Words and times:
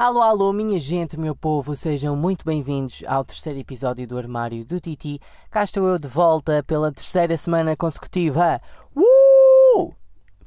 Alô, 0.00 0.22
alô, 0.22 0.50
minha 0.50 0.80
gente, 0.80 1.20
meu 1.20 1.36
povo, 1.36 1.76
sejam 1.76 2.16
muito 2.16 2.42
bem-vindos 2.42 3.04
ao 3.06 3.22
terceiro 3.22 3.58
episódio 3.58 4.08
do 4.08 4.16
Armário 4.16 4.64
do 4.64 4.80
Titi. 4.80 5.20
Cá 5.50 5.62
estou 5.62 5.86
eu 5.86 5.98
de 5.98 6.08
volta 6.08 6.62
pela 6.62 6.90
terceira 6.90 7.36
semana 7.36 7.76
consecutiva. 7.76 8.62
Uh! 8.96 9.92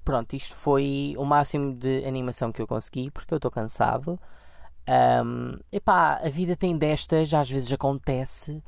Pronto, 0.04 0.36
isto 0.36 0.56
foi 0.56 1.14
o 1.20 1.24
máximo 1.24 1.76
de 1.76 2.04
animação 2.04 2.52
que 2.52 2.64
eu 2.64 2.66
consegui, 2.66 3.12
porque 3.12 3.32
eu 3.32 3.36
estou 3.36 3.52
cansado. 3.52 4.20
Um, 5.24 5.60
epá, 5.72 6.16
a 6.16 6.30
vida 6.30 6.56
tem 6.56 6.76
destas, 6.76 7.32
às 7.32 7.48
vezes 7.48 7.72
acontece. 7.72 8.60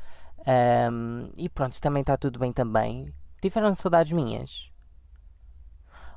Um, 0.92 1.32
e 1.36 1.50
pronto, 1.50 1.82
também 1.82 2.02
está 2.02 2.16
tudo 2.16 2.38
bem 2.38 2.54
também. 2.54 3.12
Tiveram 3.42 3.74
saudades 3.74 4.14
minhas? 4.14 4.70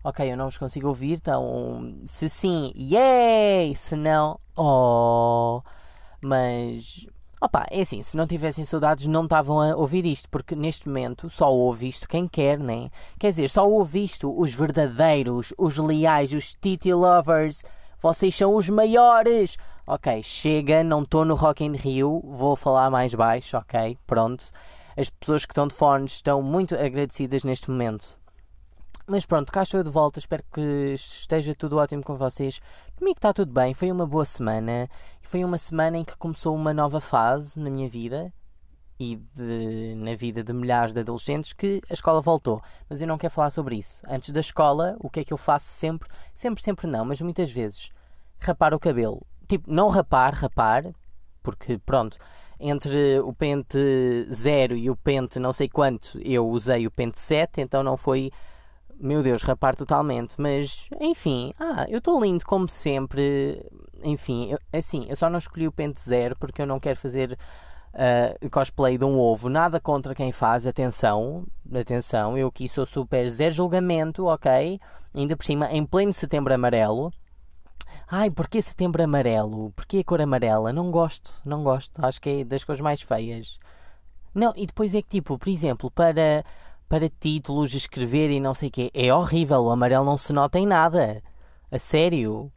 Ok, 0.08 0.32
eu 0.32 0.36
não 0.36 0.46
vos 0.46 0.58
consigo 0.58 0.88
ouvir, 0.88 1.14
então 1.14 1.94
se 2.06 2.28
sim, 2.28 2.72
yay! 2.76 3.76
Se 3.76 3.94
não, 3.94 4.40
oh. 4.56 5.62
Mas, 6.20 7.06
opa, 7.40 7.66
é 7.70 7.82
assim, 7.82 8.02
se 8.02 8.16
não 8.16 8.26
tivessem 8.26 8.64
saudades 8.64 9.06
não 9.06 9.24
estavam 9.24 9.60
a 9.60 9.76
ouvir 9.76 10.06
isto, 10.06 10.28
porque 10.30 10.56
neste 10.56 10.88
momento 10.88 11.28
só 11.30 11.52
ouve 11.52 11.88
isto 11.88 12.08
quem 12.08 12.26
quer, 12.26 12.58
né? 12.58 12.90
Quer 13.18 13.30
dizer, 13.30 13.50
só 13.50 13.68
ouve 13.68 14.04
isto 14.04 14.34
os 14.38 14.54
verdadeiros, 14.54 15.52
os 15.58 15.76
leais, 15.76 16.32
os 16.32 16.54
Titi 16.54 16.92
lovers. 16.92 17.62
Vocês 18.00 18.34
são 18.34 18.54
os 18.54 18.68
maiores! 18.68 19.56
Ok, 19.86 20.22
chega, 20.22 20.82
não 20.84 21.02
estou 21.02 21.24
no 21.24 21.34
Rock 21.34 21.64
in 21.64 21.74
Rio, 21.74 22.20
vou 22.24 22.56
falar 22.56 22.90
mais 22.90 23.14
baixo, 23.14 23.56
ok? 23.56 23.98
Pronto. 24.06 24.44
As 24.96 25.08
pessoas 25.10 25.46
que 25.46 25.52
estão 25.52 25.68
de 25.68 25.74
fones 25.74 26.12
estão 26.14 26.42
muito 26.42 26.74
agradecidas 26.74 27.44
neste 27.44 27.70
momento. 27.70 28.17
Mas 29.10 29.24
pronto, 29.24 29.50
cá 29.50 29.62
estou 29.62 29.82
de 29.82 29.88
volta. 29.88 30.18
Espero 30.18 30.44
que 30.52 30.60
esteja 30.94 31.54
tudo 31.54 31.78
ótimo 31.78 32.02
com 32.02 32.14
vocês. 32.14 32.60
Comigo 32.94 33.16
está 33.16 33.32
tudo 33.32 33.50
bem. 33.50 33.72
Foi 33.72 33.90
uma 33.90 34.06
boa 34.06 34.26
semana. 34.26 34.86
Foi 35.22 35.42
uma 35.42 35.56
semana 35.56 35.96
em 35.96 36.04
que 36.04 36.14
começou 36.18 36.54
uma 36.54 36.74
nova 36.74 37.00
fase 37.00 37.58
na 37.58 37.70
minha 37.70 37.88
vida 37.88 38.30
e 39.00 39.16
de, 39.34 39.94
na 39.96 40.14
vida 40.14 40.44
de 40.44 40.52
milhares 40.52 40.92
de 40.92 41.00
adolescentes 41.00 41.54
que 41.54 41.80
a 41.88 41.94
escola 41.94 42.20
voltou. 42.20 42.60
Mas 42.86 43.00
eu 43.00 43.08
não 43.08 43.16
quero 43.16 43.32
falar 43.32 43.48
sobre 43.48 43.76
isso. 43.76 44.02
Antes 44.06 44.28
da 44.28 44.40
escola, 44.40 44.94
o 45.00 45.08
que 45.08 45.20
é 45.20 45.24
que 45.24 45.32
eu 45.32 45.38
faço 45.38 45.68
sempre? 45.68 46.06
Sempre, 46.34 46.62
sempre 46.62 46.86
não, 46.86 47.06
mas 47.06 47.18
muitas 47.22 47.50
vezes. 47.50 47.90
Rapar 48.38 48.74
o 48.74 48.78
cabelo. 48.78 49.26
Tipo, 49.48 49.72
não 49.72 49.88
rapar, 49.88 50.34
rapar, 50.34 50.84
porque 51.42 51.78
pronto, 51.78 52.18
entre 52.60 53.20
o 53.20 53.32
pente 53.32 53.78
0 54.30 54.76
e 54.76 54.90
o 54.90 54.96
pente 54.96 55.38
não 55.38 55.54
sei 55.54 55.66
quanto, 55.66 56.20
eu 56.20 56.46
usei 56.46 56.86
o 56.86 56.90
pente 56.90 57.18
7, 57.18 57.62
então 57.62 57.82
não 57.82 57.96
foi 57.96 58.30
meu 59.00 59.22
Deus, 59.22 59.42
rapar 59.42 59.74
totalmente, 59.76 60.34
mas 60.38 60.88
enfim, 61.00 61.52
ah, 61.58 61.86
eu 61.88 61.98
estou 61.98 62.20
lindo 62.20 62.44
como 62.44 62.68
sempre. 62.68 63.64
Enfim, 64.02 64.50
eu, 64.50 64.58
assim, 64.72 65.06
eu 65.08 65.16
só 65.16 65.30
não 65.30 65.38
escolhi 65.38 65.66
o 65.66 65.72
pente 65.72 66.00
zero 66.00 66.36
porque 66.36 66.62
eu 66.62 66.66
não 66.66 66.80
quero 66.80 66.98
fazer 66.98 67.38
uh, 67.94 68.50
cosplay 68.50 68.98
de 68.98 69.04
um 69.04 69.18
ovo. 69.18 69.48
Nada 69.48 69.80
contra 69.80 70.14
quem 70.14 70.32
faz, 70.32 70.66
atenção, 70.66 71.46
atenção, 71.72 72.36
eu 72.36 72.48
aqui 72.48 72.68
sou 72.68 72.86
super 72.86 73.28
zero 73.28 73.54
julgamento, 73.54 74.26
ok? 74.26 74.80
Ainda 75.14 75.36
por 75.36 75.44
cima, 75.44 75.70
em 75.72 75.84
pleno 75.84 76.12
setembro 76.12 76.52
amarelo. 76.52 77.12
Ai, 78.10 78.30
porquê 78.30 78.60
setembro 78.60 79.02
amarelo? 79.02 79.72
Porquê 79.72 79.98
a 79.98 80.04
cor 80.04 80.20
amarela? 80.20 80.72
Não 80.72 80.90
gosto, 80.90 81.30
não 81.44 81.62
gosto. 81.62 82.04
Acho 82.04 82.20
que 82.20 82.28
é 82.30 82.44
das 82.44 82.64
cores 82.64 82.80
mais 82.80 83.00
feias. 83.00 83.58
Não, 84.34 84.52
e 84.56 84.66
depois 84.66 84.94
é 84.94 85.02
que 85.02 85.08
tipo, 85.08 85.38
por 85.38 85.48
exemplo, 85.48 85.90
para 85.90 86.44
para 86.88 87.08
títulos, 87.08 87.74
escrever 87.74 88.30
e 88.30 88.40
não 88.40 88.54
sei 88.54 88.68
o 88.68 88.72
quê. 88.72 88.90
É 88.94 89.12
horrível, 89.12 89.62
o 89.62 89.70
amarelo 89.70 90.04
não 90.04 90.16
se 90.16 90.32
nota 90.32 90.58
em 90.58 90.66
nada. 90.66 91.22
A 91.70 91.78
sério. 91.78 92.50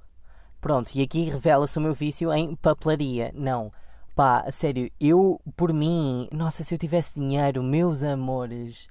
Pronto, 0.62 0.92
e 0.96 1.02
aqui 1.02 1.30
revela-se 1.30 1.78
o 1.78 1.82
meu 1.82 1.94
vício 1.94 2.32
em 2.32 2.56
papelaria. 2.56 3.32
Não, 3.36 3.72
pá, 4.16 4.44
a 4.46 4.52
sério, 4.52 4.92
eu, 5.00 5.42
por 5.56 5.74
mim, 5.74 6.28
nossa, 6.32 6.64
se 6.64 6.74
eu 6.74 6.78
tivesse 6.78 7.20
dinheiro, 7.20 7.64
meus 7.64 8.04
amores, 8.04 8.88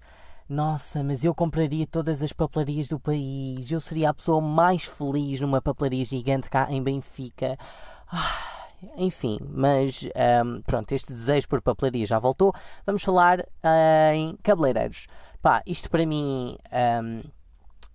nossa, 0.48 1.04
mas 1.04 1.24
eu 1.24 1.32
compraria 1.32 1.86
todas 1.86 2.22
as 2.22 2.32
papelarias 2.32 2.88
do 2.88 2.98
país. 2.98 3.70
Eu 3.70 3.80
seria 3.80 4.10
a 4.10 4.14
pessoa 4.14 4.40
mais 4.40 4.84
feliz 4.84 5.40
numa 5.40 5.62
papelaria 5.62 6.04
gigante 6.04 6.50
cá 6.50 6.66
em 6.70 6.82
Benfica. 6.82 7.56
Ah, 8.10 8.60
enfim, 8.96 9.38
mas 9.48 10.08
um, 10.44 10.60
pronto, 10.62 10.90
este 10.92 11.12
desejo 11.12 11.46
por 11.48 11.62
papelaria 11.62 12.04
já 12.04 12.18
voltou. 12.18 12.52
Vamos 12.84 13.04
falar 13.04 13.40
uh, 13.40 14.12
em 14.12 14.36
cabeleireiros. 14.42 15.06
Pá, 15.42 15.62
isto 15.66 15.90
para 15.90 16.04
mim 16.04 16.58
um, 17.02 17.22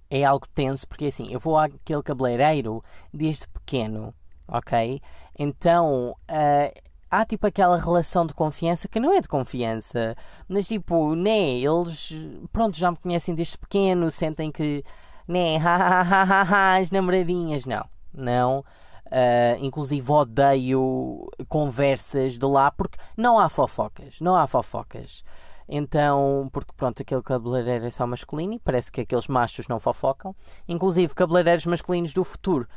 é 0.09 0.23
algo 0.23 0.47
tenso, 0.53 0.87
porque 0.87 1.05
assim, 1.05 1.31
eu 1.31 1.39
vou 1.39 1.57
àquele 1.57 2.01
cabeleireiro 2.01 2.83
desde 3.13 3.47
pequeno, 3.47 4.13
ok? 4.47 5.01
Então, 5.37 6.15
uh, 6.29 6.81
há 7.09 7.25
tipo 7.25 7.45
aquela 7.47 7.77
relação 7.77 8.25
de 8.25 8.33
confiança 8.33 8.87
que 8.87 8.99
não 8.99 9.13
é 9.13 9.21
de 9.21 9.27
confiança, 9.27 10.15
mas 10.47 10.67
tipo, 10.67 11.15
né, 11.15 11.59
eles, 11.59 12.13
pronto, 12.51 12.77
já 12.77 12.91
me 12.91 12.97
conhecem 12.97 13.35
desde 13.35 13.57
pequeno, 13.57 14.09
sentem 14.09 14.51
que, 14.51 14.83
né, 15.27 15.57
as 16.79 16.91
namoradinhas, 16.91 17.65
não, 17.65 17.85
não. 18.13 18.65
Uh, 19.05 19.63
inclusive 19.63 20.11
odeio 20.11 21.29
conversas 21.47 22.39
de 22.39 22.45
lá 22.45 22.71
porque 22.71 22.97
não 23.15 23.37
há 23.37 23.47
fofocas, 23.47 24.19
não 24.19 24.35
há 24.35 24.47
fofocas. 24.47 25.23
Então, 25.67 26.49
porque 26.53 26.71
pronto, 26.75 27.01
aquele 27.01 27.23
cabeleireiro 27.23 27.85
é 27.85 27.91
só 27.91 28.05
masculino 28.05 28.53
e 28.53 28.59
parece 28.59 28.91
que 28.91 29.01
aqueles 29.01 29.27
machos 29.27 29.67
não 29.67 29.79
fofocam. 29.79 30.35
Inclusive, 30.67 31.13
cabeleireiros 31.15 31.65
masculinos 31.65 32.13
do 32.13 32.23
futuro. 32.23 32.67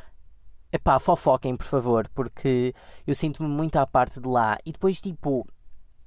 Epá, 0.72 0.98
fofoquem, 0.98 1.56
por 1.56 1.64
favor, 1.64 2.08
porque 2.14 2.74
eu 3.06 3.14
sinto-me 3.14 3.48
muito 3.48 3.76
à 3.76 3.86
parte 3.86 4.20
de 4.20 4.28
lá. 4.28 4.58
E 4.64 4.72
depois, 4.72 5.00
tipo, 5.00 5.46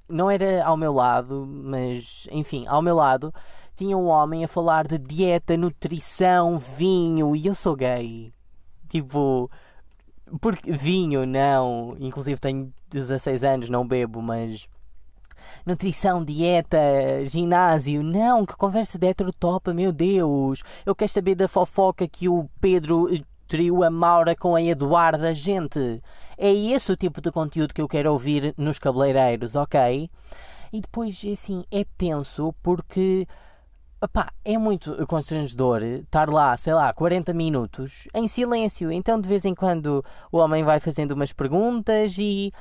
não 0.08 0.30
era 0.30 0.64
ao 0.64 0.76
meu 0.76 0.92
lado, 0.92 1.46
mas 1.46 2.28
enfim, 2.30 2.66
ao 2.66 2.82
meu 2.82 2.96
lado 2.96 3.32
tinha 3.74 3.96
um 3.96 4.06
homem 4.06 4.44
a 4.44 4.48
falar 4.48 4.86
de 4.86 4.98
dieta, 4.98 5.56
nutrição, 5.56 6.58
vinho 6.58 7.34
e 7.34 7.46
eu 7.46 7.54
sou 7.54 7.74
gay. 7.74 8.32
Tipo, 8.88 9.50
porque 10.40 10.72
vinho, 10.72 11.26
não. 11.26 11.96
Inclusive 11.98 12.40
tenho 12.40 12.72
16 12.90 13.44
anos, 13.44 13.70
não 13.70 13.86
bebo, 13.86 14.20
mas 14.20 14.68
nutrição, 15.64 16.24
dieta, 16.24 16.78
ginásio. 17.24 18.02
Não, 18.02 18.44
que 18.46 18.56
conversa 18.56 18.98
de 18.98 19.06
heterotopa, 19.06 19.72
meu 19.72 19.92
Deus. 19.92 20.62
Eu 20.84 20.94
quero 20.94 21.10
saber 21.10 21.34
da 21.34 21.48
fofoca 21.48 22.06
que 22.08 22.28
o 22.28 22.48
Pedro 22.60 23.08
traiu 23.46 23.84
a 23.84 23.90
Maura 23.90 24.34
com 24.34 24.54
a 24.54 24.62
Eduarda, 24.62 25.34
gente. 25.34 26.02
É 26.38 26.52
esse 26.52 26.90
o 26.90 26.96
tipo 26.96 27.20
de 27.20 27.30
conteúdo 27.30 27.74
que 27.74 27.82
eu 27.82 27.88
quero 27.88 28.12
ouvir 28.12 28.54
nos 28.56 28.78
cabeleireiros, 28.78 29.54
ok? 29.54 30.10
E 30.72 30.80
depois, 30.80 31.22
assim, 31.30 31.64
é 31.70 31.84
tenso 31.98 32.54
porque 32.62 33.26
Epá, 34.04 34.32
é 34.44 34.58
muito 34.58 35.06
constrangedor 35.06 35.80
estar 35.84 36.28
lá, 36.28 36.56
sei 36.56 36.74
lá, 36.74 36.92
40 36.92 37.32
minutos 37.32 38.08
em 38.12 38.26
silêncio. 38.26 38.90
Então, 38.90 39.20
de 39.20 39.28
vez 39.28 39.44
em 39.44 39.54
quando, 39.54 40.04
o 40.32 40.38
homem 40.38 40.64
vai 40.64 40.80
fazendo 40.80 41.12
umas 41.12 41.32
perguntas 41.32 42.16
e 42.18 42.52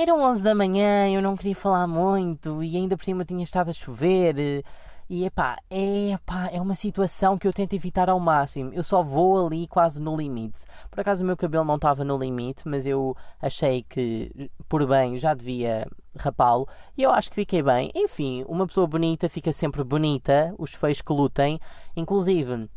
eram 0.00 0.22
11 0.22 0.42
da 0.42 0.54
manhã, 0.54 1.08
eu 1.08 1.22
não 1.22 1.36
queria 1.36 1.54
falar 1.54 1.86
muito 1.86 2.62
e 2.62 2.76
ainda 2.76 2.96
por 2.96 3.04
cima 3.04 3.24
tinha 3.24 3.42
estado 3.42 3.70
a 3.70 3.72
chover. 3.72 4.64
E 5.08 5.26
epá, 5.26 5.58
é, 5.68 6.12
epá, 6.12 6.48
é 6.50 6.60
uma 6.60 6.74
situação 6.74 7.36
que 7.36 7.46
eu 7.46 7.52
tento 7.52 7.74
evitar 7.74 8.08
ao 8.08 8.18
máximo. 8.18 8.72
Eu 8.72 8.82
só 8.82 9.02
vou 9.02 9.46
ali 9.46 9.66
quase 9.68 10.00
no 10.00 10.16
limite. 10.16 10.62
Por 10.90 11.00
acaso 11.00 11.22
o 11.22 11.26
meu 11.26 11.36
cabelo 11.36 11.64
não 11.64 11.76
estava 11.76 12.02
no 12.02 12.16
limite, 12.16 12.66
mas 12.66 12.86
eu 12.86 13.14
achei 13.40 13.82
que, 13.82 14.50
por 14.68 14.86
bem, 14.86 15.18
já 15.18 15.34
devia 15.34 15.86
rapá-lo. 16.18 16.66
E 16.96 17.02
eu 17.02 17.10
acho 17.10 17.28
que 17.28 17.36
fiquei 17.36 17.62
bem. 17.62 17.90
Enfim, 17.94 18.44
uma 18.48 18.66
pessoa 18.66 18.86
bonita 18.86 19.28
fica 19.28 19.52
sempre 19.52 19.84
bonita. 19.84 20.54
Os 20.58 20.72
feios 20.74 21.02
que 21.02 21.12
lutem. 21.12 21.60
Inclusive, 21.94 22.68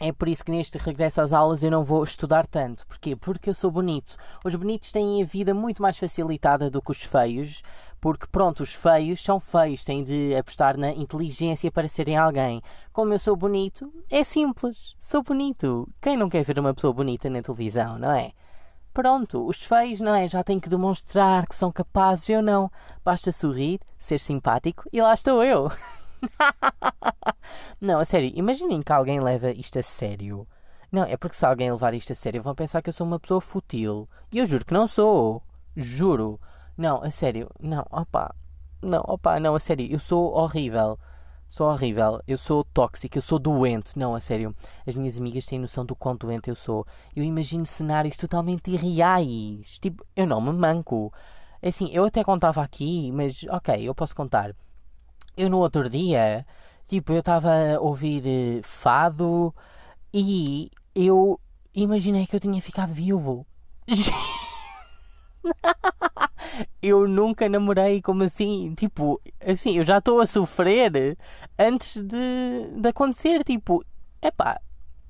é 0.00 0.10
por 0.12 0.28
isso 0.28 0.44
que 0.44 0.50
neste 0.50 0.76
regresso 0.76 1.20
às 1.20 1.32
aulas 1.32 1.62
eu 1.62 1.70
não 1.70 1.84
vou 1.84 2.02
estudar 2.02 2.46
tanto. 2.46 2.86
Porquê? 2.86 3.14
Porque 3.14 3.48
eu 3.48 3.54
sou 3.54 3.70
bonito. 3.70 4.16
Os 4.44 4.54
bonitos 4.54 4.90
têm 4.90 5.22
a 5.22 5.26
vida 5.26 5.54
muito 5.54 5.80
mais 5.80 5.96
facilitada 5.96 6.68
do 6.68 6.82
que 6.82 6.90
os 6.90 7.02
feios, 7.04 7.62
porque 8.00 8.26
pronto, 8.26 8.62
os 8.62 8.74
feios 8.74 9.22
são 9.22 9.38
feios, 9.38 9.84
têm 9.84 10.02
de 10.02 10.34
apostar 10.34 10.76
na 10.76 10.90
inteligência 10.90 11.70
para 11.70 11.88
serem 11.88 12.16
alguém. 12.16 12.60
Como 12.92 13.14
eu 13.14 13.18
sou 13.18 13.36
bonito, 13.36 13.92
é 14.10 14.24
simples. 14.24 14.94
Sou 14.98 15.22
bonito. 15.22 15.88
Quem 16.02 16.16
não 16.16 16.28
quer 16.28 16.44
ver 16.44 16.58
uma 16.58 16.74
pessoa 16.74 16.92
bonita 16.92 17.30
na 17.30 17.40
televisão, 17.40 17.98
não 17.98 18.10
é? 18.10 18.32
Pronto, 18.92 19.46
os 19.46 19.62
feios, 19.64 20.00
não 20.00 20.14
é? 20.14 20.28
Já 20.28 20.44
têm 20.44 20.60
que 20.60 20.68
demonstrar 20.68 21.46
que 21.46 21.56
são 21.56 21.72
capazes, 21.72 22.28
eu 22.28 22.42
não. 22.42 22.70
Basta 23.04 23.32
sorrir, 23.32 23.80
ser 23.98 24.20
simpático 24.20 24.84
e 24.92 25.00
lá 25.00 25.14
estou 25.14 25.42
eu. 25.42 25.68
não, 27.80 28.00
a 28.00 28.04
sério, 28.04 28.32
imaginem 28.34 28.82
que 28.82 28.92
alguém 28.92 29.20
leva 29.20 29.50
isto 29.50 29.78
a 29.78 29.82
sério. 29.82 30.46
Não, 30.90 31.04
é 31.04 31.16
porque 31.16 31.36
se 31.36 31.44
alguém 31.44 31.70
levar 31.70 31.94
isto 31.94 32.12
a 32.12 32.14
sério 32.14 32.42
vão 32.42 32.54
pensar 32.54 32.80
que 32.80 32.88
eu 32.88 32.92
sou 32.92 33.06
uma 33.06 33.18
pessoa 33.18 33.40
fútil. 33.40 34.08
E 34.30 34.38
eu 34.38 34.46
juro 34.46 34.64
que 34.64 34.74
não 34.74 34.86
sou. 34.86 35.42
Juro. 35.76 36.40
Não, 36.76 37.02
a 37.02 37.10
sério. 37.10 37.48
Não, 37.60 37.84
opa. 37.90 38.34
Não, 38.80 39.02
opa, 39.06 39.40
não, 39.40 39.54
a 39.54 39.60
sério. 39.60 39.90
Eu 39.90 39.98
sou 39.98 40.32
horrível. 40.32 40.98
Sou 41.50 41.70
horrível, 41.70 42.20
eu 42.26 42.36
sou 42.36 42.64
tóxico, 42.64 43.16
eu 43.16 43.22
sou 43.22 43.38
doente. 43.38 43.96
Não, 43.96 44.14
a 44.14 44.20
sério. 44.20 44.54
As 44.84 44.96
minhas 44.96 45.18
amigas 45.18 45.46
têm 45.46 45.58
noção 45.58 45.84
do 45.84 45.94
quão 45.94 46.16
doente 46.16 46.50
eu 46.50 46.56
sou. 46.56 46.84
Eu 47.14 47.22
imagino 47.22 47.64
cenários 47.64 48.16
totalmente 48.16 48.72
irreais. 48.72 49.78
Tipo, 49.78 50.04
eu 50.16 50.26
não 50.26 50.40
me 50.40 50.52
manco. 50.52 51.12
É 51.62 51.68
Assim, 51.68 51.88
eu 51.92 52.04
até 52.04 52.24
contava 52.24 52.60
aqui, 52.62 53.12
mas 53.12 53.44
ok, 53.48 53.88
eu 53.88 53.94
posso 53.94 54.14
contar. 54.16 54.54
Eu 55.36 55.50
no 55.50 55.58
outro 55.58 55.88
dia, 55.90 56.46
tipo, 56.86 57.12
eu 57.12 57.20
estava 57.20 57.50
a 57.76 57.80
ouvir 57.80 58.22
eh, 58.26 58.60
fado 58.62 59.54
e 60.12 60.70
eu 60.94 61.40
imaginei 61.74 62.26
que 62.26 62.36
eu 62.36 62.40
tinha 62.40 62.60
ficado 62.62 62.92
viúvo. 62.92 63.46
eu 66.80 67.08
nunca 67.08 67.48
namorei 67.48 68.00
como 68.00 68.22
assim, 68.22 68.74
tipo, 68.76 69.20
assim, 69.44 69.78
eu 69.78 69.84
já 69.84 69.98
estou 69.98 70.20
a 70.20 70.26
sofrer 70.26 71.16
antes 71.58 72.00
de, 72.00 72.80
de 72.80 72.88
acontecer, 72.88 73.42
tipo, 73.44 73.84
epá, 74.22 74.60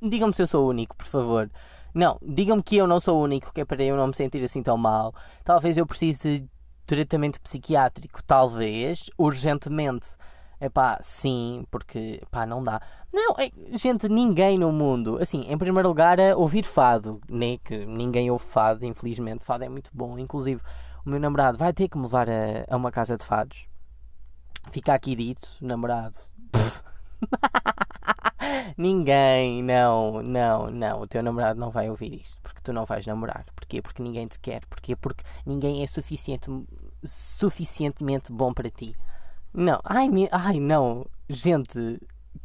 digam-me 0.01 0.35
se 0.35 0.43
eu 0.43 0.47
sou 0.47 0.67
o 0.67 0.69
único, 0.71 0.97
por 0.97 1.07
favor. 1.07 1.51
Não, 1.95 2.19
digam-me 2.23 2.63
que 2.63 2.77
eu 2.77 2.87
não 2.87 2.99
sou 2.99 3.21
o 3.21 3.23
único, 3.23 3.53
que 3.53 3.61
é 3.61 3.65
para 3.65 3.83
eu 3.83 3.97
não 3.97 4.09
me 4.09 4.17
sentir 4.17 4.43
assim 4.43 4.63
tão 4.63 4.77
mal. 4.77 5.15
Talvez 5.45 5.77
eu 5.77 5.87
precise 5.87 6.41
de 6.41 6.49
tratamento 6.87 7.41
psiquiátrico, 7.41 8.23
talvez, 8.23 9.11
urgentemente. 9.19 10.17
Epá, 10.61 10.99
sim, 11.03 11.67
porque, 11.71 12.23
pá, 12.31 12.47
não 12.47 12.63
dá. 12.63 12.81
Não, 13.13 13.35
é, 13.39 13.51
gente, 13.77 14.09
ninguém 14.09 14.59
no 14.59 14.73
mundo, 14.73 15.19
assim, 15.21 15.45
em 15.49 15.59
primeiro 15.59 15.89
lugar, 15.89 16.19
a 16.19 16.37
ouvir 16.37 16.65
fado, 16.65 17.21
né, 17.29 17.59
que 17.59 17.85
ninguém 17.85 18.31
ouve 18.31 18.45
fado, 18.45 18.85
infelizmente, 18.85 19.45
fado 19.45 19.65
é 19.65 19.69
muito 19.69 19.91
bom, 19.93 20.19
inclusive, 20.19 20.63
o 21.05 21.11
meu 21.11 21.21
namorado 21.21 21.59
vai 21.59 21.73
ter 21.73 21.89
que 21.89 21.99
me 21.99 22.05
levar 22.05 22.29
a, 22.31 22.65
a 22.69 22.77
uma 22.77 22.91
casa 22.91 23.17
de 23.17 23.25
fados. 23.25 23.67
Fica 24.71 24.95
aqui 24.95 25.15
dito, 25.15 25.49
namorado. 25.61 26.19
ninguém, 28.77 29.63
não, 29.63 30.23
não, 30.23 30.71
não, 30.71 31.01
o 31.01 31.07
teu 31.07 31.23
namorado 31.23 31.59
não 31.59 31.71
vai 31.71 31.89
ouvir 31.89 32.15
isto, 32.15 32.39
porque 32.43 32.61
tu 32.63 32.73
não 32.73 32.85
vais 32.85 33.07
namorar. 33.07 33.45
Porquê? 33.55 33.81
Porque 33.81 34.03
ninguém 34.03 34.27
te 34.27 34.39
quer. 34.39 34.65
Porquê? 34.67 34.97
Porque 34.97 35.25
ninguém 35.47 35.83
é 35.83 35.87
suficiente, 35.87 36.51
suficientemente 37.05 38.33
bom 38.33 38.53
para 38.53 38.71
ti. 38.71 38.95
Não, 39.53 39.81
ai, 39.85 40.09
me, 40.09 40.29
ai 40.33 40.59
não, 40.59 41.07
gente, 41.29 42.01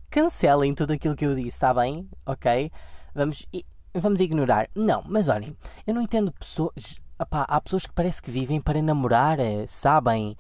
cancelem 0.10 0.74
tudo 0.76 0.94
aquilo 0.94 1.16
que 1.16 1.26
eu 1.26 1.36
disse, 1.36 1.50
está 1.50 1.74
bem? 1.74 2.08
Ok? 2.26 2.72
Vamos, 3.14 3.46
vamos 3.94 4.20
ignorar. 4.20 4.70
Não, 4.76 5.04
mas 5.08 5.28
olhem, 5.30 5.56
eu 5.86 5.94
não 5.94 6.02
entendo 6.02 6.32
pessoas. 6.32 7.00
Há 7.20 7.60
pessoas 7.60 7.86
que 7.86 7.94
parece 7.94 8.22
que 8.22 8.32
vivem 8.32 8.62
para 8.62 8.82
namorar, 8.82 9.40
eh, 9.40 9.66
sabem? 9.68 10.38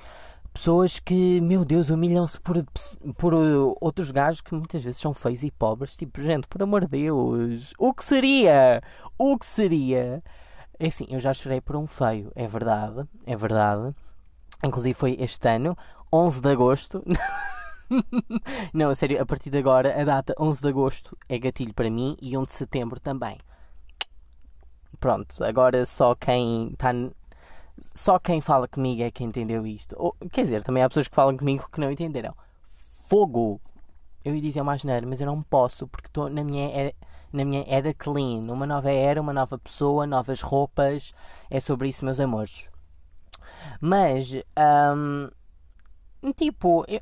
Pessoas 0.53 0.99
que, 0.99 1.39
meu 1.41 1.63
Deus, 1.63 1.89
humilham-se 1.89 2.39
por, 2.39 2.65
por 3.17 3.33
uh, 3.33 3.75
outros 3.79 4.11
gajos 4.11 4.41
que 4.41 4.53
muitas 4.53 4.83
vezes 4.83 4.99
são 4.99 5.13
feios 5.13 5.43
e 5.43 5.51
pobres. 5.51 5.95
Tipo, 5.95 6.21
gente, 6.21 6.47
por 6.47 6.61
amor 6.61 6.81
de 6.81 7.03
Deus, 7.03 7.73
o 7.77 7.93
que 7.93 8.03
seria? 8.03 8.81
O 9.17 9.37
que 9.37 9.45
seria? 9.45 10.23
É 10.79 10.87
assim, 10.87 11.05
eu 11.09 11.19
já 11.19 11.33
chorei 11.33 11.61
por 11.61 11.75
um 11.75 11.85
feio, 11.85 12.31
é 12.35 12.47
verdade, 12.47 13.07
é 13.25 13.35
verdade. 13.35 13.93
Inclusive 14.63 14.93
foi 14.93 15.17
este 15.19 15.47
ano, 15.47 15.77
11 16.11 16.41
de 16.41 16.49
agosto. 16.49 17.03
não, 18.73 18.93
sério, 18.95 19.21
a 19.21 19.25
partir 19.25 19.49
de 19.49 19.57
agora, 19.57 19.99
a 19.99 20.03
data 20.03 20.33
11 20.39 20.61
de 20.61 20.67
agosto 20.67 21.17
é 21.27 21.37
gatilho 21.37 21.73
para 21.73 21.89
mim 21.89 22.15
e 22.21 22.37
1 22.37 22.45
de 22.45 22.53
setembro 22.53 22.99
também. 22.99 23.37
Pronto, 24.99 25.43
agora 25.43 25.85
só 25.85 26.15
quem 26.15 26.71
está. 26.73 26.91
Só 27.93 28.19
quem 28.19 28.41
fala 28.41 28.67
comigo 28.67 29.01
é 29.01 29.11
que 29.11 29.23
entendeu 29.23 29.65
isto. 29.65 29.95
Ou, 29.97 30.15
quer 30.31 30.43
dizer, 30.43 30.63
também 30.63 30.83
há 30.83 30.89
pessoas 30.89 31.07
que 31.07 31.15
falam 31.15 31.35
comigo 31.37 31.69
que 31.71 31.79
não 31.79 31.91
entenderam. 31.91 32.35
Fogo! 33.07 33.61
Eu 34.23 34.35
ia 34.35 34.41
dizer 34.41 34.63
mais 34.63 34.83
neiro, 34.83 35.07
mas 35.07 35.21
eu 35.21 35.27
não 35.27 35.41
posso 35.41 35.87
porque 35.87 36.07
estou 36.07 36.29
na 36.29 36.43
minha 36.43 36.69
era, 36.69 36.93
na 37.31 37.45
minha 37.45 37.63
era 37.67 37.93
clean. 37.93 38.41
Uma 38.51 38.65
nova 38.65 38.91
era, 38.91 39.21
uma 39.21 39.33
nova 39.33 39.57
pessoa, 39.57 40.05
novas 40.05 40.41
roupas. 40.41 41.13
É 41.49 41.59
sobre 41.59 41.89
isso, 41.89 42.03
meus 42.05 42.19
amores. 42.19 42.69
Mas, 43.81 44.33
um, 44.95 45.29
tipo, 46.33 46.85
eu, 46.87 47.01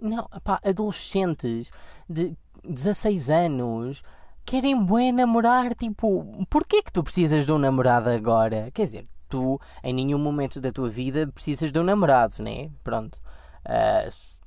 não, 0.00 0.28
pá, 0.44 0.60
adolescentes 0.64 1.70
de 2.08 2.36
16 2.64 3.30
anos 3.30 4.02
querem 4.44 4.82
bem 4.84 5.12
namorar, 5.12 5.74
tipo, 5.74 6.24
porquê 6.48 6.82
que 6.82 6.92
tu 6.92 7.02
precisas 7.02 7.44
de 7.44 7.52
um 7.52 7.58
namorado 7.58 8.08
agora? 8.10 8.70
Quer 8.72 8.84
dizer, 8.84 9.08
tu 9.28 9.60
em 9.82 9.92
nenhum 9.92 10.18
momento 10.18 10.60
da 10.60 10.72
tua 10.72 10.88
vida 10.88 11.26
precisas 11.28 11.70
de 11.70 11.78
um 11.78 11.84
namorado, 11.84 12.42
né? 12.42 12.70
Pronto. 12.82 13.20
Uh, 13.66 14.38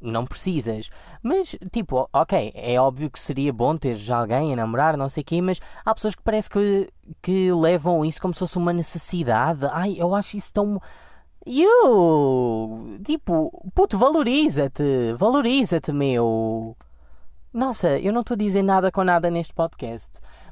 não 0.00 0.24
precisas. 0.24 0.90
Mas, 1.22 1.56
tipo, 1.72 2.08
ok, 2.12 2.52
é 2.54 2.80
óbvio 2.80 3.10
que 3.10 3.18
seria 3.18 3.52
bom 3.52 3.76
ter 3.76 3.96
alguém 4.10 4.52
a 4.52 4.56
namorar, 4.56 4.96
não 4.96 5.08
sei 5.08 5.22
o 5.22 5.26
quê, 5.26 5.42
mas 5.42 5.60
há 5.84 5.94
pessoas 5.94 6.14
que 6.14 6.22
parece 6.22 6.48
que, 6.48 6.88
que 7.20 7.52
levam 7.52 8.04
isso 8.04 8.20
como 8.20 8.34
se 8.34 8.40
fosse 8.40 8.56
uma 8.56 8.72
necessidade. 8.72 9.66
Ai, 9.70 9.96
eu 9.98 10.14
acho 10.14 10.36
isso 10.36 10.52
tão. 10.52 10.80
Eu, 11.44 12.98
tipo, 13.04 13.50
puto, 13.74 13.98
valoriza-te, 13.98 15.14
valoriza-te, 15.16 15.92
meu. 15.92 16.76
Nossa, 17.52 17.98
eu 17.98 18.12
não 18.12 18.20
estou 18.20 18.34
a 18.34 18.38
dizer 18.38 18.62
nada 18.62 18.92
com 18.92 19.02
nada 19.02 19.30
neste 19.30 19.54
podcast. 19.54 20.10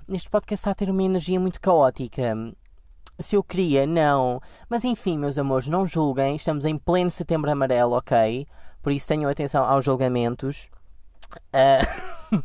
Neste 0.08 0.30
podcast 0.30 0.60
está 0.60 0.70
a 0.70 0.74
ter 0.74 0.90
uma 0.90 1.02
energia 1.02 1.38
muito 1.38 1.60
caótica. 1.60 2.34
Se 3.18 3.34
eu 3.36 3.42
queria, 3.42 3.86
não. 3.86 4.40
Mas 4.68 4.84
enfim, 4.84 5.18
meus 5.18 5.38
amores, 5.38 5.68
não 5.68 5.86
julguem. 5.86 6.36
Estamos 6.36 6.64
em 6.64 6.76
pleno 6.76 7.10
setembro 7.10 7.50
amarelo, 7.50 7.94
ok? 7.96 8.46
Por 8.82 8.92
isso 8.92 9.08
tenham 9.08 9.30
atenção 9.30 9.64
aos 9.64 9.84
julgamentos. 9.84 10.68
Uh... 11.52 12.36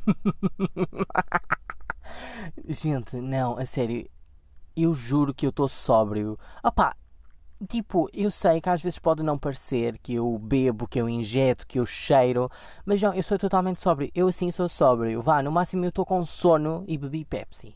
Gente, 2.68 3.18
não, 3.18 3.58
a 3.58 3.66
sério. 3.66 4.10
Eu 4.76 4.94
juro 4.94 5.34
que 5.34 5.46
eu 5.46 5.50
estou 5.50 5.68
sóbrio. 5.68 6.40
Opá, 6.64 6.96
tipo, 7.68 8.10
eu 8.14 8.32
sei 8.32 8.62
que 8.62 8.70
às 8.70 8.82
vezes 8.82 8.98
pode 8.98 9.22
não 9.22 9.38
parecer 9.38 9.98
que 10.00 10.14
eu 10.16 10.38
bebo, 10.40 10.88
que 10.88 11.00
eu 11.00 11.10
injeto, 11.10 11.68
que 11.68 11.80
eu 11.80 11.86
cheiro, 11.86 12.50
mas 12.86 13.02
não, 13.02 13.14
eu 13.14 13.24
sou 13.24 13.38
totalmente 13.38 13.82
sóbrio. 13.82 14.10
Eu 14.16 14.28
assim 14.28 14.50
sou 14.52 14.70
sóbrio. 14.70 15.22
Vá, 15.22 15.44
no 15.44 15.52
máximo 15.52 15.86
eu 15.86 15.90
estou 15.90 16.06
com 16.06 16.24
sono 16.24 16.84
e 16.88 16.98
bebi 16.98 17.26
Pepsi. 17.26 17.76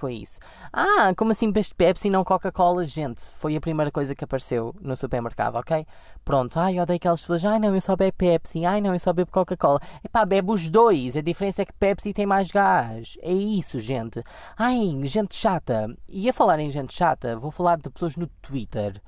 Foi 0.00 0.14
isso. 0.14 0.40
Ah, 0.72 1.12
como 1.14 1.32
assim 1.32 1.52
Pepsi 1.52 2.08
e 2.08 2.10
não 2.10 2.24
Coca-Cola? 2.24 2.86
Gente, 2.86 3.20
foi 3.34 3.54
a 3.54 3.60
primeira 3.60 3.90
coisa 3.90 4.14
que 4.14 4.24
apareceu 4.24 4.74
no 4.80 4.96
supermercado, 4.96 5.56
ok? 5.56 5.86
Pronto, 6.24 6.58
ai, 6.58 6.78
eu 6.78 6.84
odeio 6.84 6.96
aquelas 6.96 7.20
pessoas. 7.20 7.44
Ai, 7.44 7.58
não, 7.58 7.74
eu 7.74 7.80
só 7.82 7.94
bebo 7.94 8.16
Pepsi. 8.16 8.64
Ai, 8.64 8.80
não, 8.80 8.94
eu 8.94 8.98
só 8.98 9.12
bebo 9.12 9.30
Coca-Cola. 9.30 9.78
Epá, 10.02 10.24
bebo 10.24 10.54
os 10.54 10.70
dois. 10.70 11.18
A 11.18 11.20
diferença 11.20 11.60
é 11.60 11.66
que 11.66 11.74
Pepsi 11.74 12.14
tem 12.14 12.24
mais 12.24 12.50
gás. 12.50 13.18
É 13.20 13.30
isso, 13.30 13.78
gente. 13.78 14.24
Ai, 14.56 14.98
gente 15.04 15.34
chata. 15.34 15.94
E 16.08 16.30
a 16.30 16.32
falar 16.32 16.58
em 16.60 16.70
gente 16.70 16.94
chata, 16.94 17.36
vou 17.36 17.50
falar 17.50 17.76
de 17.76 17.90
pessoas 17.90 18.16
no 18.16 18.26
Twitter. 18.40 19.02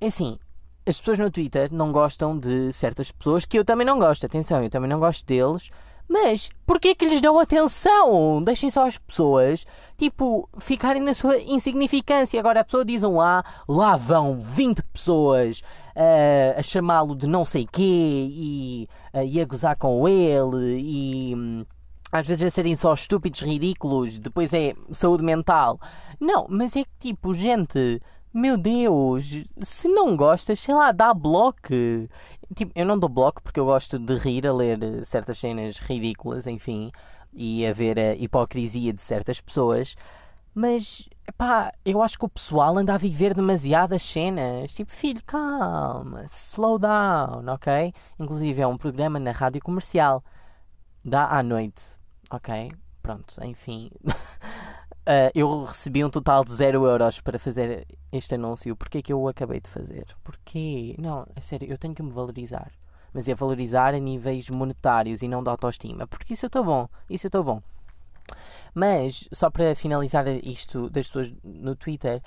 É 0.00 0.06
assim, 0.06 0.38
as 0.86 0.98
pessoas 0.98 1.18
no 1.18 1.30
Twitter 1.30 1.70
não 1.70 1.92
gostam 1.92 2.38
de 2.38 2.72
certas 2.72 3.12
pessoas 3.12 3.44
que 3.44 3.58
eu 3.58 3.66
também 3.66 3.86
não 3.86 3.98
gosto. 3.98 4.24
Atenção, 4.24 4.62
eu 4.62 4.70
também 4.70 4.88
não 4.88 4.98
gosto 4.98 5.26
deles. 5.26 5.68
Mas 6.14 6.48
porquê 6.64 6.94
que 6.94 7.04
lhes 7.04 7.20
dão 7.20 7.40
atenção? 7.40 8.40
Deixem 8.40 8.70
só 8.70 8.86
as 8.86 8.96
pessoas, 8.96 9.66
tipo, 9.98 10.48
ficarem 10.60 11.02
na 11.02 11.12
sua 11.12 11.38
insignificância. 11.38 12.38
Agora 12.38 12.60
a 12.60 12.64
pessoa 12.64 12.84
diz 12.84 13.02
um 13.02 13.20
A, 13.20 13.44
lá 13.68 13.96
vão 13.96 14.38
20 14.38 14.80
pessoas 14.92 15.58
uh, 15.58 16.56
a 16.56 16.62
chamá-lo 16.62 17.16
de 17.16 17.26
não 17.26 17.44
sei 17.44 17.66
quê 17.66 17.82
e, 17.82 18.88
uh, 19.12 19.24
e 19.24 19.40
a 19.40 19.44
gozar 19.44 19.76
com 19.76 20.06
ele 20.06 20.80
e. 20.80 21.34
Um, 21.34 21.66
às 22.12 22.28
vezes 22.28 22.44
a 22.44 22.50
serem 22.50 22.76
só 22.76 22.94
estúpidos, 22.94 23.40
ridículos, 23.40 24.16
depois 24.16 24.54
é 24.54 24.72
saúde 24.92 25.24
mental. 25.24 25.80
Não, 26.20 26.46
mas 26.48 26.76
é 26.76 26.84
que 26.84 27.08
tipo, 27.08 27.34
gente, 27.34 28.00
meu 28.32 28.56
Deus, 28.56 29.26
se 29.62 29.88
não 29.88 30.16
gostas, 30.16 30.60
sei 30.60 30.76
lá, 30.76 30.92
dá 30.92 31.12
bloco. 31.12 31.74
Tipo, 32.54 32.72
eu 32.74 32.86
não 32.86 32.98
dou 32.98 33.08
bloco 33.08 33.42
porque 33.42 33.58
eu 33.60 33.64
gosto 33.66 33.98
de 33.98 34.16
rir 34.16 34.46
a 34.46 34.52
ler 34.52 34.82
eh, 34.82 35.04
certas 35.04 35.38
cenas 35.38 35.78
ridículas, 35.78 36.46
enfim, 36.46 36.90
e 37.32 37.66
a 37.66 37.72
ver 37.72 37.98
a 37.98 38.14
hipocrisia 38.14 38.92
de 38.92 39.00
certas 39.00 39.40
pessoas. 39.40 39.96
Mas, 40.54 41.08
pá, 41.36 41.72
eu 41.84 42.02
acho 42.02 42.18
que 42.18 42.24
o 42.24 42.28
pessoal 42.28 42.78
anda 42.78 42.94
a 42.94 42.98
viver 42.98 43.34
demasiadas 43.34 44.02
cenas. 44.02 44.72
Tipo, 44.74 44.92
filho, 44.92 45.22
calma, 45.26 46.24
slow 46.26 46.78
down, 46.78 47.46
ok? 47.48 47.92
Inclusive 48.18 48.60
é 48.62 48.66
um 48.66 48.76
programa 48.78 49.18
na 49.18 49.32
rádio 49.32 49.60
comercial. 49.62 50.22
Dá 51.04 51.26
à 51.28 51.42
noite, 51.42 51.82
ok? 52.30 52.70
Pronto, 53.02 53.42
enfim. 53.44 53.90
Uh, 55.06 55.28
eu 55.34 55.64
recebi 55.64 56.02
um 56.02 56.08
total 56.08 56.42
de 56.42 56.52
0 56.54 56.86
euros 56.86 57.20
para 57.20 57.38
fazer 57.38 57.86
este 58.10 58.34
anúncio. 58.36 58.74
Porquê 58.74 59.02
que 59.02 59.12
eu 59.12 59.20
o 59.20 59.28
acabei 59.28 59.60
de 59.60 59.68
fazer? 59.68 60.06
Porquê? 60.24 60.96
Não, 60.98 61.26
é 61.36 61.40
sério, 61.40 61.70
eu 61.70 61.76
tenho 61.76 61.94
que 61.94 62.02
me 62.02 62.10
valorizar. 62.10 62.72
Mas 63.12 63.28
é 63.28 63.34
valorizar 63.34 63.94
a 63.94 63.98
níveis 63.98 64.48
monetários 64.48 65.22
e 65.22 65.28
não 65.28 65.42
de 65.42 65.50
autoestima. 65.50 66.06
Porque 66.06 66.32
isso 66.32 66.46
eu 66.46 66.48
estou 66.48 66.64
bom. 66.64 66.88
Isso 67.08 67.26
eu 67.26 67.28
estou 67.28 67.44
bom. 67.44 67.62
Mas, 68.74 69.28
só 69.30 69.50
para 69.50 69.74
finalizar 69.74 70.26
isto 70.26 70.88
das 70.88 71.06
pessoas 71.06 71.32
no 71.44 71.76
Twitter, 71.76 72.22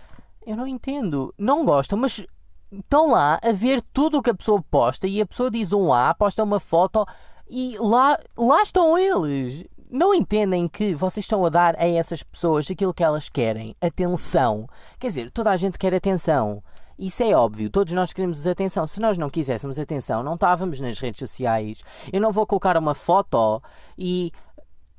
eu 0.46 0.56
não 0.56 0.68
entendo. 0.68 1.34
Não 1.38 1.66
gostam, 1.66 1.98
mas 1.98 2.24
estão 2.72 3.12
lá 3.12 3.40
a 3.44 3.52
ver 3.52 3.82
tudo 3.82 4.20
o 4.20 4.22
que 4.22 4.30
a 4.30 4.36
pessoa 4.36 4.62
posta 4.62 5.08
e 5.08 5.20
a 5.20 5.26
pessoa 5.26 5.50
diz 5.50 5.74
um 5.74 5.92
A, 5.92 6.14
posta 6.14 6.44
uma 6.44 6.60
foto 6.60 7.06
e 7.50 7.78
lá, 7.80 8.20
lá 8.38 8.62
estão 8.62 8.98
eles. 8.98 9.66
Não 9.90 10.14
entendem 10.14 10.68
que 10.68 10.94
vocês 10.94 11.24
estão 11.24 11.46
a 11.46 11.50
dar 11.50 11.76
a 11.80 11.88
essas 11.88 12.22
pessoas 12.22 12.70
aquilo 12.70 12.94
que 12.94 13.04
elas 13.04 13.30
querem, 13.30 13.74
atenção. 13.80 14.68
Quer 15.00 15.08
dizer, 15.08 15.32
toda 15.32 15.50
a 15.50 15.56
gente 15.56 15.80
quer 15.80 15.94
atenção. 15.94 16.62
Isso 17.00 17.24
é 17.24 17.34
óbvio, 17.34 17.70
todos 17.70 17.94
nós 17.94 18.12
queremos 18.12 18.46
atenção. 18.46 18.86
Se 18.86 19.00
nós 19.00 19.18
não 19.18 19.30
quiséssemos 19.30 19.80
atenção, 19.80 20.24
não 20.24 20.34
estávamos 20.34 20.80
nas 20.80 21.00
redes 21.00 21.20
sociais. 21.20 21.82
Eu 22.12 22.20
não 22.20 22.32
vou 22.32 22.46
colocar 22.46 22.76
uma 22.76 22.94
foto 22.94 23.62
e 23.98 24.32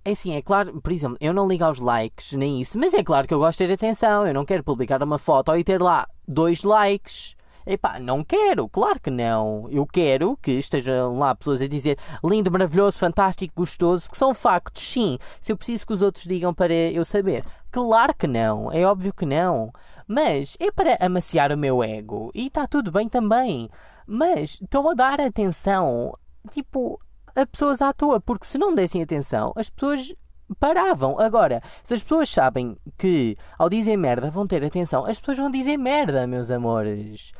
é 0.05 0.13
assim, 0.13 0.35
é 0.35 0.41
claro, 0.41 0.81
por 0.81 0.91
exemplo, 0.91 1.19
eu 1.21 1.35
não 1.35 1.47
ligo 1.47 1.65
aos 1.65 1.79
likes 1.79 2.33
nem 2.33 2.61
isso, 2.61 2.79
mas 2.79 2.95
é 2.95 3.03
claro 3.03 3.29
que 3.29 3.35
eu 3.35 3.39
gosto 3.39 3.59
de 3.59 3.67
ter 3.67 3.75
atenção. 3.75 4.27
Eu 4.27 4.33
não 4.33 4.47
quero 4.47 4.65
publicar 4.65 5.03
uma 5.03 5.19
foto 5.19 5.55
e 5.55 5.63
ter 5.63 5.83
lá 5.83 6.09
dois 6.27 6.63
likes. 6.63 7.37
Epá, 7.71 7.99
não 7.99 8.25
quero, 8.25 8.67
claro 8.67 8.99
que 8.99 9.11
não. 9.11 9.69
Eu 9.71 9.87
quero 9.87 10.39
que 10.41 10.53
estejam 10.53 11.19
lá 11.19 11.35
pessoas 11.35 11.61
a 11.61 11.69
dizer 11.69 11.99
lindo, 12.25 12.51
maravilhoso, 12.51 12.99
fantástico, 12.99 13.53
gostoso, 13.57 14.09
que 14.11 14.17
são 14.17 14.33
factos, 14.33 14.83
sim. 14.83 15.19
Se 15.39 15.53
eu 15.53 15.57
preciso 15.57 15.87
que 15.87 15.93
os 15.93 16.01
outros 16.01 16.25
digam 16.25 16.55
para 16.55 16.73
eu 16.73 17.05
saber. 17.05 17.45
Claro 17.71 18.15
que 18.15 18.27
não, 18.27 18.73
é 18.73 18.87
óbvio 18.87 19.13
que 19.13 19.27
não. 19.27 19.71
Mas 20.07 20.57
é 20.59 20.73
para 20.73 20.97
amaciar 20.99 21.53
o 21.53 21.59
meu 21.59 21.85
ego 21.85 22.31
e 22.35 22.47
está 22.47 22.67
tudo 22.67 22.91
bem 22.91 23.07
também. 23.07 23.69
Mas 24.07 24.59
estão 24.63 24.89
a 24.89 24.95
dar 24.95 25.21
atenção, 25.21 26.17
tipo, 26.51 26.99
a 27.37 27.45
pessoas 27.45 27.83
à 27.83 27.93
toa, 27.93 28.19
porque 28.19 28.47
se 28.47 28.57
não 28.57 28.75
dessem 28.75 29.03
atenção, 29.03 29.53
as 29.55 29.69
pessoas 29.69 30.15
paravam. 30.59 31.21
Agora, 31.21 31.63
se 31.85 31.93
as 31.93 32.03
pessoas 32.03 32.31
sabem 32.31 32.79
que 32.97 33.37
ao 33.59 33.69
dizer 33.69 33.99
merda 33.99 34.31
vão 34.31 34.47
ter 34.47 34.65
atenção, 34.65 35.05
as 35.05 35.21
pessoas 35.21 35.37
vão 35.37 35.51
dizer 35.51 35.77
merda, 35.77 36.27
meus 36.27 36.51
amores. 36.51 37.33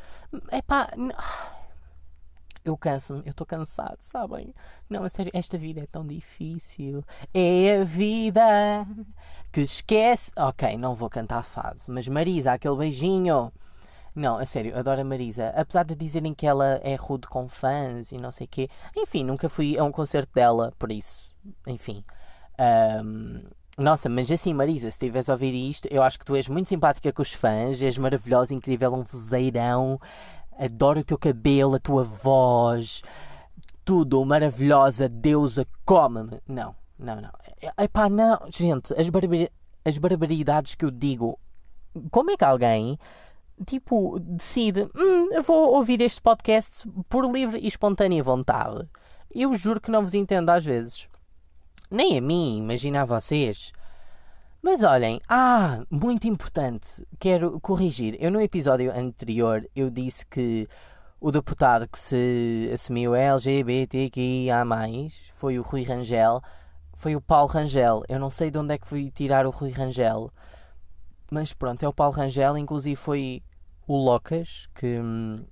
Epá, 0.53 0.91
eu 2.65 2.77
canso-me, 2.77 3.23
eu 3.25 3.31
estou 3.31 3.47
cansado, 3.47 3.99
sabem? 4.01 4.55
Não, 4.89 5.05
a 5.05 5.09
sério, 5.09 5.33
esta 5.35 5.57
vida 5.57 5.81
é 5.81 5.87
tão 5.87 6.07
difícil. 6.07 7.05
É 7.33 7.81
a 7.81 7.85
vida 7.85 8.87
que 9.53 9.63
esquece. 9.63 10.31
Ok, 10.37 10.77
não 10.77 10.95
vou 10.95 11.09
cantar 11.09 11.43
fado, 11.43 11.81
mas 11.89 12.07
Marisa, 12.09 12.53
aquele 12.53 12.77
beijinho. 12.77 13.53
Não, 14.15 14.37
a 14.37 14.45
sério, 14.47 14.77
adoro 14.77 15.01
a 15.01 15.05
Marisa. 15.05 15.51
Apesar 15.57 15.85
de 15.85 15.95
dizerem 15.95 16.35
que 16.35 16.47
ela 16.47 16.81
é 16.83 16.95
rude 16.97 17.29
com 17.29 17.49
fãs 17.49 18.11
e 18.13 18.19
não 18.19 18.33
sei 18.33 18.47
o 18.47 18.49
quê. 18.49 18.69
Enfim, 18.97 19.25
nunca 19.25 19.49
fui 19.49 19.79
a 19.79 19.85
um 19.85 19.93
concerto 19.93 20.33
dela, 20.35 20.73
por 20.79 20.91
isso. 20.91 21.37
Enfim. 21.67 22.05
Um, 22.59 23.45
nossa, 23.79 24.09
mas 24.09 24.31
assim, 24.31 24.53
Marisa, 24.53 24.91
se 24.91 24.97
estiveres 24.97 25.31
a 25.31 25.35
ouvir 25.35 25.55
isto, 25.55 25.87
eu 25.89 26.03
acho 26.03 26.19
que 26.19 26.25
tu 26.25 26.35
és 26.35 26.49
muito 26.49 26.69
simpática 26.69 27.13
com 27.13 27.23
os 27.23 27.33
fãs, 27.33 27.81
és 27.81 27.97
maravilhosa, 27.97 28.53
incrível, 28.53 28.93
um 28.93 29.05
vozeirão, 29.05 30.01
adoro 30.59 31.01
o 31.01 31.05
teu 31.05 31.17
cabelo, 31.17 31.77
a 31.77 31.79
tua 31.79 32.03
voz, 32.03 33.03
tudo, 33.85 34.25
maravilhosa, 34.25 35.09
deusa, 35.09 35.65
come-me. 35.85 36.41
Não, 36.47 36.75
não, 36.99 37.21
não. 37.21 37.31
Epá, 37.79 38.09
não, 38.09 38.41
gente, 38.51 38.93
as, 38.95 39.09
barbar 39.09 39.49
as 39.85 39.97
barbaridades 39.97 40.75
que 40.75 40.85
eu 40.85 40.91
digo, 40.91 41.39
como 42.11 42.33
é 42.33 42.37
que 42.37 42.45
alguém, 42.45 42.99
tipo, 43.65 44.19
decide, 44.19 44.91
hum, 44.95 45.33
eu 45.33 45.43
vou 45.43 45.75
ouvir 45.75 46.01
este 46.01 46.21
podcast 46.21 46.87
por 47.09 47.25
livre 47.25 47.61
e 47.61 47.69
espontânea 47.69 48.23
vontade? 48.23 48.89
Eu 49.33 49.55
juro 49.55 49.81
que 49.81 49.91
não 49.91 50.03
vos 50.03 50.15
entendo 50.15 50.51
às 50.51 50.65
vezes. 50.65 51.09
Nem 51.91 52.19
a 52.19 52.21
mim, 52.21 52.59
imagina 52.59 53.03
a 53.03 53.05
vocês. 53.07 53.73
Mas 54.61 54.83
olhem, 54.83 55.19
ah, 55.27 55.85
muito 55.91 56.29
importante, 56.29 57.07
quero 57.19 57.59
corrigir. 57.61 58.15
Eu 58.21 58.31
no 58.31 58.41
episódio 58.41 58.93
anterior 58.95 59.67
eu 59.75 59.89
disse 59.89 60.27
que 60.27 60.69
o 61.19 61.33
deputado 61.33 61.89
que 61.89 61.99
se 61.99 62.71
assumiu 62.75 63.15
LGBTQIA+, 63.15 64.65
foi 65.33 65.59
o 65.59 65.63
Rui 65.63 65.83
Rangel, 65.83 66.43
foi 66.93 67.17
o 67.17 67.21
Paulo 67.23 67.49
Rangel. 67.49 68.03
Eu 68.07 68.19
não 68.19 68.29
sei 68.29 68.51
de 68.51 68.59
onde 68.59 68.75
é 68.75 68.79
que 68.79 68.87
fui 68.87 69.11
tirar 69.11 69.47
o 69.47 69.51
Rui 69.51 69.71
Rangel, 69.71 70.31
mas 71.31 71.55
pronto, 71.55 71.83
é 71.83 71.89
o 71.89 71.93
Paulo 71.93 72.15
Rangel, 72.15 72.59
inclusive 72.59 72.97
foi 72.97 73.43
o 73.87 73.97
Locas 73.97 74.69
que 74.75 74.99
hum, 75.01 75.43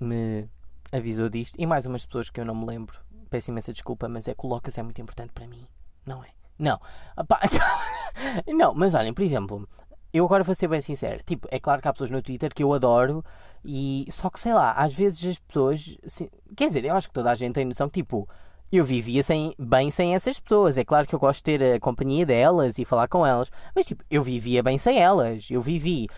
me 0.00 0.48
avisou 0.90 1.28
disto, 1.28 1.56
e 1.58 1.66
mais 1.66 1.84
umas 1.84 2.06
pessoas 2.06 2.30
que 2.30 2.40
eu 2.40 2.44
não 2.46 2.54
me 2.54 2.64
lembro 2.64 3.05
peço 3.36 3.50
imensa 3.50 3.72
desculpa, 3.72 4.08
mas 4.08 4.26
é 4.26 4.34
que 4.34 4.46
o 4.46 4.48
Locas 4.48 4.78
é 4.78 4.82
muito 4.82 5.00
importante 5.00 5.30
para 5.32 5.46
mim, 5.46 5.66
não 6.06 6.24
é? 6.24 6.28
Não. 6.58 6.80
não, 8.48 8.74
mas 8.74 8.94
olhem, 8.94 9.12
por 9.12 9.22
exemplo, 9.22 9.68
eu 10.12 10.24
agora 10.24 10.42
vou 10.42 10.54
ser 10.54 10.68
bem 10.68 10.80
sincero. 10.80 11.22
Tipo, 11.24 11.46
é 11.50 11.60
claro 11.60 11.82
que 11.82 11.88
há 11.88 11.92
pessoas 11.92 12.10
no 12.10 12.22
Twitter 12.22 12.54
que 12.54 12.62
eu 12.62 12.72
adoro 12.72 13.22
e 13.62 14.06
só 14.10 14.30
que 14.30 14.40
sei 14.40 14.54
lá, 14.54 14.72
às 14.72 14.94
vezes 14.94 15.32
as 15.32 15.38
pessoas. 15.38 15.98
Assim, 16.04 16.30
quer 16.56 16.68
dizer, 16.68 16.84
eu 16.86 16.94
acho 16.94 17.08
que 17.08 17.14
toda 17.14 17.30
a 17.30 17.34
gente 17.34 17.54
tem 17.54 17.64
noção 17.64 17.88
que 17.88 18.00
tipo. 18.00 18.28
Eu 18.72 18.84
vivia 18.84 19.22
sem, 19.22 19.54
bem 19.56 19.92
sem 19.92 20.16
essas 20.16 20.40
pessoas. 20.40 20.76
É 20.76 20.84
claro 20.84 21.06
que 21.06 21.14
eu 21.14 21.20
gosto 21.20 21.38
de 21.38 21.56
ter 21.56 21.74
a 21.76 21.78
companhia 21.78 22.26
delas 22.26 22.78
e 22.78 22.84
falar 22.84 23.06
com 23.06 23.24
elas. 23.24 23.48
Mas, 23.72 23.86
tipo, 23.86 24.02
eu 24.10 24.24
vivia 24.24 24.60
bem 24.60 24.76
sem 24.76 24.98
elas. 24.98 25.48
Eu 25.48 25.62
vivi 25.62 26.08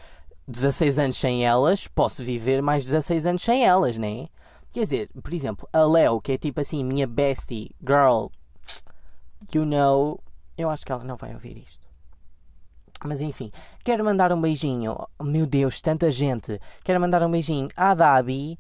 16 0.46 0.98
anos 0.98 1.18
sem 1.18 1.44
elas. 1.44 1.86
Posso 1.86 2.24
viver 2.24 2.62
mais 2.62 2.86
16 2.86 3.26
anos 3.26 3.42
sem 3.42 3.66
elas, 3.66 3.98
né? 3.98 4.28
Quer 4.72 4.80
dizer, 4.80 5.10
por 5.22 5.32
exemplo, 5.32 5.68
a 5.72 5.82
Leo, 5.82 6.20
que 6.20 6.32
é 6.32 6.38
tipo 6.38 6.60
assim, 6.60 6.84
minha 6.84 7.06
bestie, 7.06 7.70
girl, 7.80 8.26
you 9.54 9.64
know, 9.64 10.20
eu 10.56 10.68
acho 10.68 10.84
que 10.84 10.92
ela 10.92 11.04
não 11.04 11.16
vai 11.16 11.32
ouvir 11.32 11.58
isto. 11.58 11.88
Mas 13.04 13.20
enfim, 13.20 13.50
quero 13.84 14.04
mandar 14.04 14.32
um 14.32 14.40
beijinho. 14.40 14.96
Meu 15.22 15.46
Deus, 15.46 15.80
tanta 15.80 16.10
gente. 16.10 16.60
Quero 16.82 17.00
mandar 17.00 17.22
um 17.22 17.30
beijinho 17.30 17.68
à 17.76 17.94
Dabi. 17.94 18.58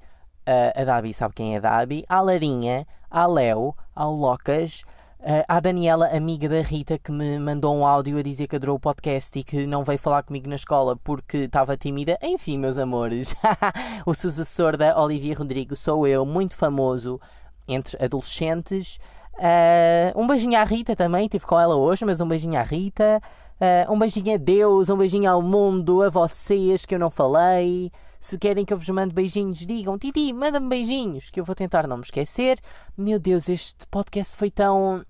Uh, 0.48 0.80
a 0.80 0.84
Dabi 0.84 1.12
sabe 1.12 1.34
quem 1.34 1.54
é 1.54 1.58
a 1.58 1.60
Dabi. 1.60 2.04
À 2.08 2.20
Larinha, 2.20 2.86
à 3.10 3.26
Léo, 3.26 3.74
ao 3.94 4.14
Locas 4.14 4.84
Uh, 5.20 5.42
à 5.48 5.58
Daniela, 5.58 6.06
amiga 6.16 6.48
da 6.48 6.62
Rita, 6.62 6.96
que 6.96 7.10
me 7.10 7.40
mandou 7.40 7.76
um 7.76 7.84
áudio 7.84 8.18
a 8.18 8.22
dizer 8.22 8.46
que 8.46 8.54
adorou 8.54 8.76
o 8.76 8.80
podcast 8.80 9.36
e 9.36 9.42
que 9.42 9.66
não 9.66 9.82
veio 9.82 9.98
falar 9.98 10.22
comigo 10.22 10.48
na 10.48 10.54
escola 10.54 10.96
porque 10.96 11.38
estava 11.38 11.76
tímida. 11.76 12.16
Enfim, 12.22 12.56
meus 12.56 12.78
amores, 12.78 13.34
o 14.06 14.14
sucessor 14.14 14.76
da 14.76 14.96
Olivia 15.00 15.36
Rodrigo 15.36 15.74
sou 15.74 16.06
eu, 16.06 16.24
muito 16.24 16.54
famoso 16.54 17.20
entre 17.66 18.02
adolescentes. 18.02 19.00
Uh, 19.34 20.20
um 20.20 20.24
beijinho 20.24 20.56
à 20.56 20.62
Rita 20.62 20.94
também, 20.94 21.24
estive 21.24 21.44
com 21.44 21.58
ela 21.58 21.74
hoje, 21.74 22.04
mas 22.04 22.20
um 22.20 22.28
beijinho 22.28 22.58
à 22.58 22.62
Rita. 22.62 23.20
Uh, 23.60 23.92
um 23.92 23.98
beijinho 23.98 24.34
a 24.34 24.36
Deus, 24.36 24.88
um 24.88 24.96
beijinho 24.96 25.28
ao 25.28 25.42
mundo, 25.42 26.00
a 26.00 26.10
vocês 26.10 26.86
que 26.86 26.94
eu 26.94 26.98
não 26.98 27.10
falei. 27.10 27.90
Se 28.28 28.36
querem 28.36 28.62
que 28.62 28.74
eu 28.74 28.76
vos 28.76 28.88
mande 28.90 29.14
beijinhos, 29.14 29.56
digam, 29.60 29.98
Titi, 29.98 30.34
manda-me 30.34 30.68
beijinhos, 30.68 31.30
que 31.30 31.40
eu 31.40 31.44
vou 31.46 31.54
tentar 31.54 31.86
não 31.86 31.96
me 31.96 32.02
esquecer. 32.02 32.60
Meu 32.94 33.18
Deus, 33.18 33.48
este 33.48 33.86
podcast 33.86 34.36
foi 34.36 34.50
tão. 34.50 35.02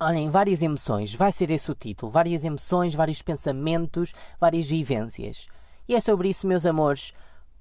Olhem, 0.00 0.28
várias 0.28 0.60
emoções, 0.60 1.14
vai 1.14 1.30
ser 1.30 1.52
esse 1.52 1.70
o 1.70 1.76
título. 1.76 2.10
Várias 2.10 2.42
emoções, 2.42 2.92
vários 2.92 3.22
pensamentos, 3.22 4.12
várias 4.40 4.68
vivências. 4.68 5.46
E 5.86 5.94
é 5.94 6.00
sobre 6.00 6.28
isso, 6.28 6.44
meus 6.44 6.66
amores. 6.66 7.12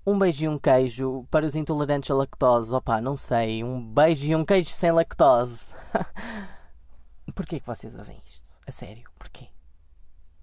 Um 0.07 0.17
beijo 0.17 0.45
e 0.45 0.49
um 0.49 0.57
queijo 0.57 1.23
para 1.29 1.45
os 1.45 1.55
intolerantes 1.55 2.09
à 2.09 2.15
lactose. 2.15 2.73
Opa, 2.73 2.99
não 2.99 3.15
sei. 3.15 3.63
Um 3.63 3.79
beijo 3.79 4.25
e 4.25 4.35
um 4.35 4.43
queijo 4.43 4.71
sem 4.71 4.91
lactose. 4.91 5.67
Porquê 7.35 7.59
que 7.59 7.67
vocês 7.67 7.93
ouvem 7.93 8.19
isto? 8.25 8.49
A 8.65 8.71
sério, 8.71 9.03
porquê? 9.19 9.49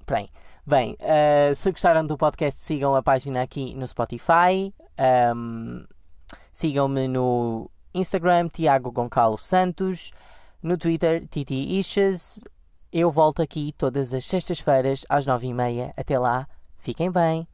Bem, 0.06 0.28
bem 0.67 0.97
uh, 1.00 1.55
se 1.55 1.71
gostaram 1.71 2.07
do 2.07 2.17
podcast, 2.17 2.61
sigam 2.61 2.95
a 2.95 3.02
página 3.02 3.43
aqui 3.43 3.75
no 3.75 3.87
Spotify. 3.87 4.73
Um, 5.35 5.85
Sigam-me 6.52 7.09
no 7.09 7.71
Instagram, 7.95 8.49
Tiago 8.49 8.93
Goncalo 8.93 9.38
Santos. 9.38 10.11
No 10.62 10.76
Twitter, 10.76 11.26
Titi 11.26 11.79
Ishes. 11.79 12.38
Eu 12.93 13.11
volto 13.11 13.40
aqui 13.40 13.73
todas 13.79 14.12
as 14.12 14.26
sextas-feiras 14.26 15.07
às 15.09 15.25
nove 15.25 15.47
e 15.47 15.55
meia. 15.55 15.95
Até 15.97 16.19
lá, 16.19 16.47
fiquem 16.79 17.11
bem. 17.11 17.47